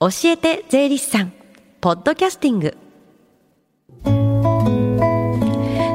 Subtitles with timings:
[0.00, 1.32] 教えて税理士さん。
[1.82, 4.19] ポッドキャスティング。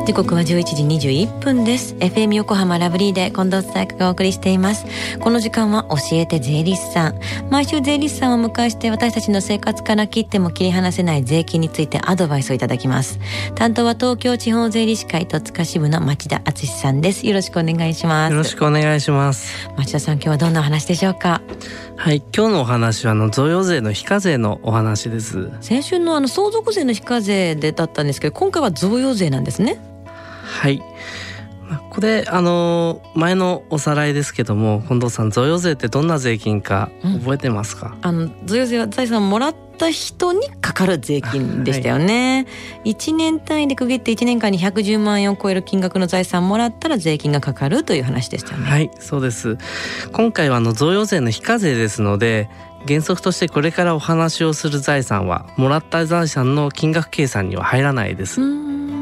[0.06, 0.84] 時刻は11時
[1.26, 1.96] 21分です。
[1.96, 4.86] FM 横浜ラブリーで近藤紗友がお送りしています。
[5.20, 7.20] この時間は教えて税理士さん。
[7.50, 13.20] 毎週税理士さんをお迎えして私たちの生活から切っても切り離せない税金についてアドバイスをいただきます。
[13.56, 17.26] 担当は東京地方税理士会戸塚支部の町田敦さんです。
[17.26, 18.32] よろしくお願いします。
[18.32, 19.68] よろしくお願いします。
[19.76, 21.42] 町田さん今日はどんなお話でしょうか？
[21.98, 25.50] はい今日のお話はあの贈与税の非課税のお話です。
[25.62, 29.80] 先週のあの相続税の非課税でだったんですけど今回は贈与税なんですね
[30.56, 30.82] はい。
[31.90, 48.70] これあの前のおさらいですけども近藤さん贈与税ってどんな税金か覚えてますか、うん、あの贈与税は財産をもらった人にかかる税金でしたよね、はい、1年単位で区切って1年間に110万円を超える金額の財産もらったら税金がかかるという話でしたよね。
[48.70, 49.58] はいそうです。
[50.12, 52.50] 今回はあの贈与税の非課税ですので
[52.88, 58.40] 原則としてこれからお話をする財産はもらった財産の金額計算には入らないです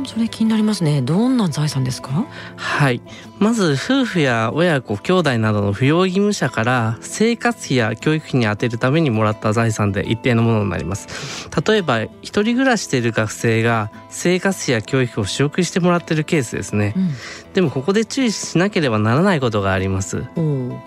[0.05, 1.01] それ気になりますね。
[1.01, 2.25] どんな財産ですか？
[2.55, 3.01] はい。
[3.39, 11.49] まず夫婦や親子兄弟などの扶養義務者から生活費や教育費に充てるためにもらった財産で一定のものになります。
[11.65, 17.09] 例えば一人暮らししている学生が生活費や教育費を仕送りしてもらっているケースですね、うん、
[17.53, 20.25] でもここで注意しなければならないことがあります。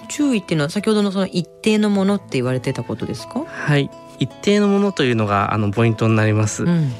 [0.08, 3.45] 注意っていうのは先ほどのその一定のものって言われてたことですか？
[3.47, 6.92] はい一定のものというのがあのポイントになります、うん、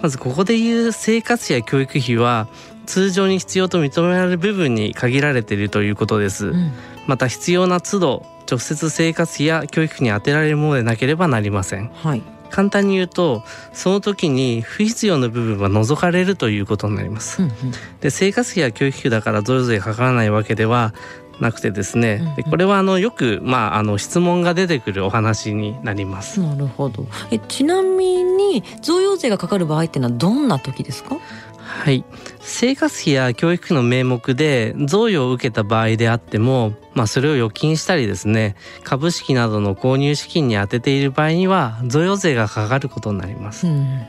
[0.00, 2.48] まずここでいう生活費や教育費は
[2.86, 6.72] 通常に必要と認められる部分に限られているということです、うん、
[7.06, 13.42] また必要な都度直接生活費や教育費に充てられるものでなければなりません、はい、簡単に言うと
[13.72, 17.54] その時に不必要な部分は除かれるということになります、うんうん、
[18.00, 20.92] で生活費や教育費だから贈与税かからないわけでは
[21.40, 26.40] なくてですね、でこれはあのよくまああの質問が出てくるお話になります。
[26.40, 27.06] なるほど。
[27.30, 31.16] えちなみに贈与税がかかる場合っていうのはどんな時ですか？
[31.64, 32.04] はい
[32.40, 44.00] 生活費や教育費の名目で贈与を受けた場合であっても、まあ、それを預金したりですね株式などの購入資金に充てている場合には贈与税がかかることになります、うん、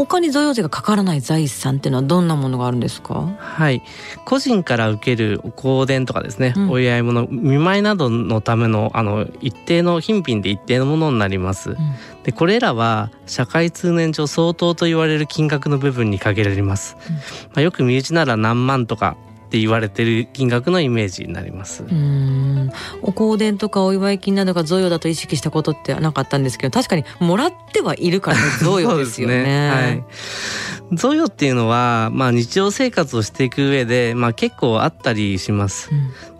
[0.00, 3.36] 他に贈与税がかからない財産っていうのはどんなものがあるんですか？
[3.38, 3.82] はい。
[4.24, 11.76] 個人から受ける香典とかですね、うん、お祝い物見舞いなどのためのあの一定の品品で一定のものになります、うん、
[12.24, 17.22] でこれらは社会通念上相当と言われる金額の部分に限られます、うん、ま
[17.56, 19.18] あ、よく身内なら何万とか
[19.50, 21.82] って言われてる金額のイメージになります。
[21.82, 22.70] うん。
[23.02, 29.42] お香典とかお祝い金などが贈与だと意識したことってなかったんですけど確かにもらってはいるから 贈与ですよね。
[29.42, 30.04] ね、はい。
[30.92, 35.90] 贈与っていうのは、まあ、日常生活をしていく上で、まあ、結構あったりします。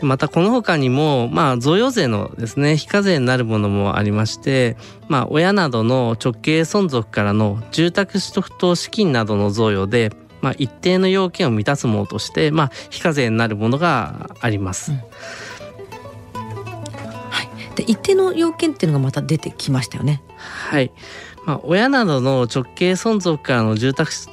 [0.00, 4.76] うん、またこの他にも、まあ、贈与税のですね非課税になるものもありまして、
[5.08, 14.92] まあ、親などの直系存続からの住宅取得等資金などの贈与でまあ、一定の要件を満たすものとして、まあ、非課税になるものがあります。
[14.92, 15.04] うん、は
[17.42, 20.22] い、で一定の要件っていうのがまた出てきましたよね。
[20.36, 20.92] はい。
[21.46, 24.28] まあ、親などの直系存続からの住宅資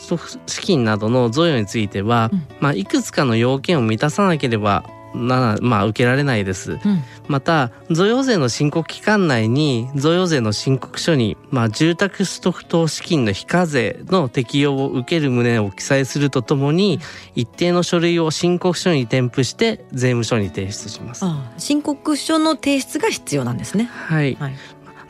[0.62, 6.80] 金などの贈与については、うん、まあ、いくつかの要件を満たさなければなまあ受けられないです、うん、
[7.28, 17.00] また贈与税の申告期間内に贈与税の申告書に、まあ、住宅取得等資金の非課税の適用を受ける旨を記載するとともに
[17.36, 21.26] 一定の書類を申告書に添付して税務署に提出します。
[21.58, 23.86] 申告書の提出が必要なんですね。
[23.86, 24.56] はい、はい。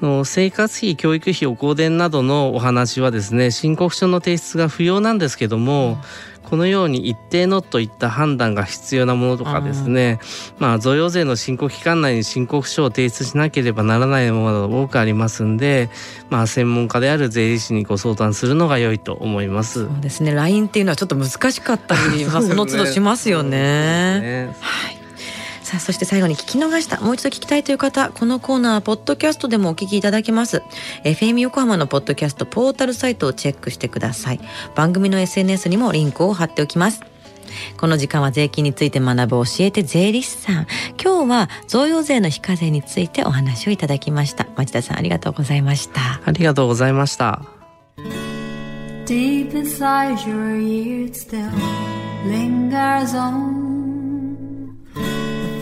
[0.01, 5.97] の生活費教育費お香典などのお話はですね申告書の提出が不要なんですけども、うん
[6.47, 10.19] このように一定のといった判断が必要なものとかですね、
[10.59, 15.89] まあ、贈与税の申告期間内に申告書を提出しなければならないものが多くありますんで、
[16.29, 19.87] まあ、専門家である税理士にご相談するのが良いと思います。
[19.87, 20.31] そうですね。
[20.31, 24.21] LINE っていうのはちょっと難しかったり、まあ、 その都度しますよね。
[24.21, 24.55] ね。
[24.61, 24.96] はい
[25.67, 30.63] さあそして最後に聞き逃したもう一度聞きたいという方このコーナーはポッドキャストでもお聞きいただけます。
[31.03, 34.39] FM 横浜のポッドキャストポータルサイトをチェックしてください。
[34.75, 37.01] 番組の SNS にもリンクを貼っておきます。
[37.75, 40.67] この時間は税金について学ぶ教えて税理士さん。
[41.03, 44.47] 今日は贈与税の非課税についてお話をいただきました。
[44.55, 46.21] 町田さんありがとうございました。
[46.23, 47.41] ありがとうございました。
[49.05, 51.51] Deep inside your ears still
[52.25, 53.66] lingers on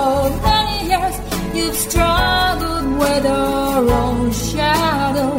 [0.49, 1.17] many years
[1.57, 5.33] you've struggled with your own shadow.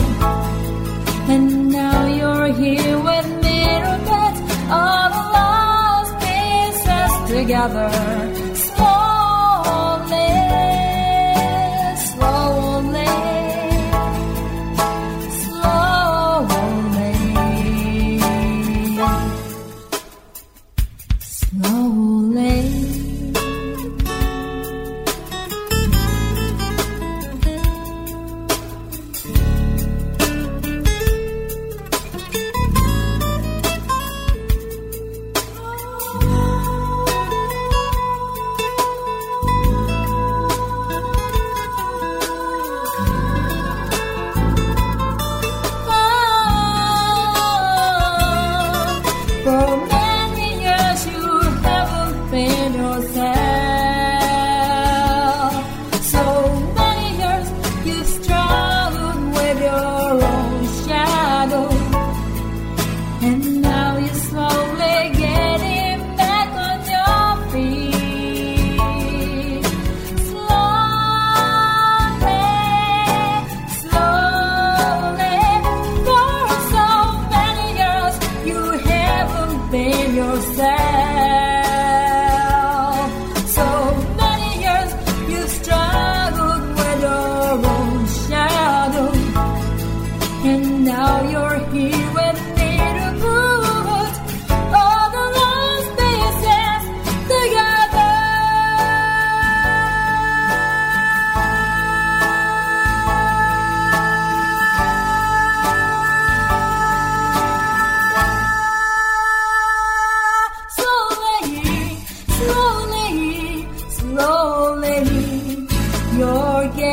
[1.34, 2.95] And now you're here
[7.46, 8.45] together.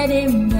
[0.06, 0.51] let